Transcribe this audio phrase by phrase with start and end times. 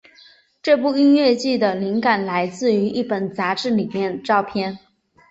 [0.63, 4.79] 这部音乐剧的灵感来自于一本杂志里的照片。